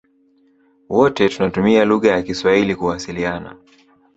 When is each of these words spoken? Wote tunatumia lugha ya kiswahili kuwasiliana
Wote 0.89 1.29
tunatumia 1.29 1.85
lugha 1.85 2.11
ya 2.11 2.21
kiswahili 2.21 2.75
kuwasiliana 2.75 3.55